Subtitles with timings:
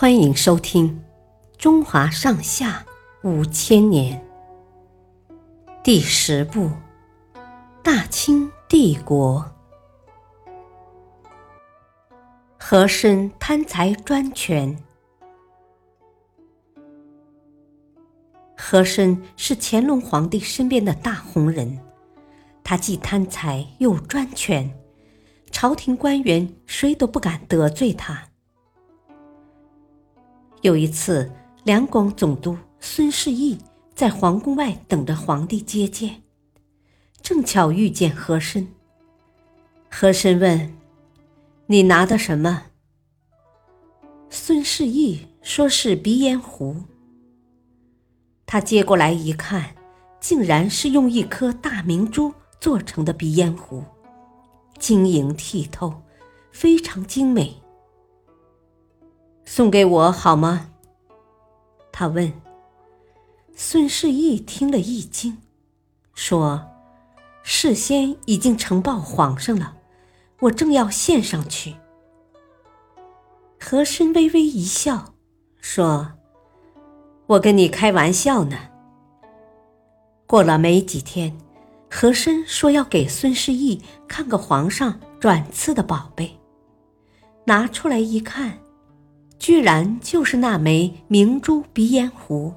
[0.00, 0.88] 欢迎收听
[1.58, 2.86] 《中华上下
[3.22, 4.18] 五千年》
[5.84, 6.68] 第十部
[7.82, 9.44] 《大清帝国》。
[12.58, 14.74] 和珅贪财专权。
[18.56, 21.78] 和珅是乾隆皇帝身边的大红人，
[22.64, 24.74] 他既贪财又专权，
[25.50, 28.29] 朝廷官员谁都不敢得罪他。
[30.62, 31.30] 有一次，
[31.64, 33.56] 两广总督孙世义
[33.94, 36.22] 在皇宫外等着皇帝接见，
[37.22, 38.68] 正巧遇见和珅。
[39.88, 40.76] 和珅问
[41.66, 42.64] ：“你拿的什么？”
[44.28, 46.76] 孙世义说是鼻烟壶。
[48.44, 49.74] 他接过来一看，
[50.20, 53.82] 竟然是用一颗大明珠做成的鼻烟壶，
[54.78, 56.02] 晶莹剔透，
[56.52, 57.56] 非常精美。
[59.52, 60.70] 送给我好吗？
[61.90, 62.32] 他问。
[63.56, 65.38] 孙世义听了一惊，
[66.14, 66.70] 说
[67.42, 69.74] ：“事先已经呈报皇上了，
[70.42, 71.74] 我正要献上去。”
[73.58, 75.14] 和珅微微一笑，
[75.60, 76.12] 说
[77.26, 78.56] ：“我跟你开玩笑呢。”
[80.28, 81.36] 过了没几天，
[81.90, 86.38] 和珅说要给孙世义看个皇上转赐的宝贝，
[87.46, 88.56] 拿出来一看。
[89.40, 92.52] 居然就是那枚明珠鼻烟壶。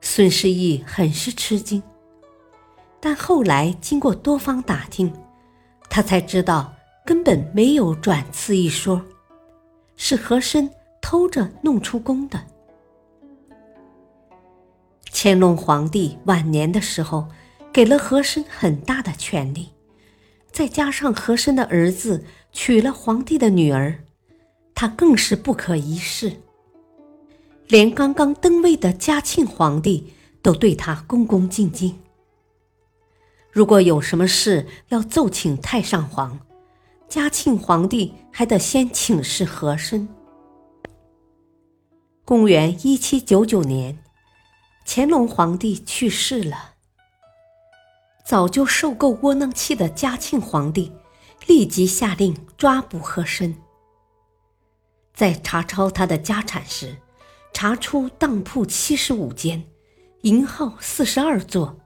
[0.00, 1.82] 孙世义很是吃惊，
[3.00, 5.12] 但后来经过多方打听，
[5.90, 6.72] 他才知道
[7.04, 9.02] 根本没有转赐一说，
[9.94, 10.70] 是和珅
[11.02, 12.42] 偷着弄出宫的。
[15.12, 17.28] 乾隆皇帝晚年的时候，
[17.70, 19.68] 给了和珅很大的权力，
[20.50, 24.03] 再加上和珅的儿子娶了皇帝的女儿。
[24.84, 26.42] 他更是不可一世，
[27.68, 30.12] 连刚刚登位的嘉庆皇帝
[30.42, 31.98] 都对他恭恭敬敬。
[33.50, 36.38] 如果有什么事要奏请太上皇，
[37.08, 40.06] 嘉庆皇帝还得先请示和珅。
[42.26, 43.98] 公元一七九九年，
[44.84, 46.74] 乾隆皇帝去世了。
[48.22, 50.92] 早就受够窝囊气的嘉庆皇帝，
[51.46, 53.56] 立即下令抓捕和珅。
[55.14, 56.96] 在查抄他的家产时，
[57.52, 59.64] 查出当铺七十五间，
[60.22, 61.78] 银号四十二座，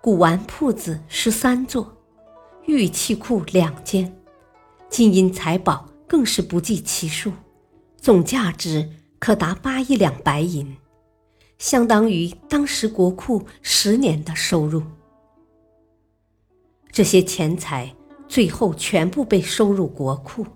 [0.00, 1.96] 古玩铺子十三座，
[2.66, 4.16] 玉器库两间，
[4.88, 7.32] 金银财宝更是不计其数，
[7.96, 8.88] 总价值
[9.18, 10.76] 可达八亿两白银，
[11.58, 14.80] 相当于当时国库十年的收入。
[16.92, 17.92] 这些钱财
[18.28, 20.46] 最后全部被收入国库。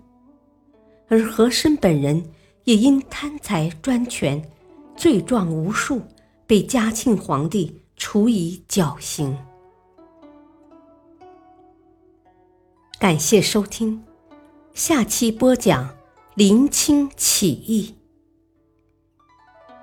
[1.07, 2.31] 而和珅本人
[2.63, 4.43] 也因贪财专权，
[4.95, 6.01] 罪状无数，
[6.47, 9.37] 被嘉庆皇帝处以绞刑。
[12.97, 14.03] 感谢收听，
[14.73, 15.95] 下期播讲
[16.33, 17.93] 林清起义。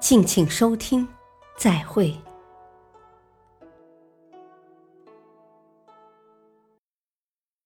[0.01, 1.07] 敬请收听，
[1.57, 2.13] 再会。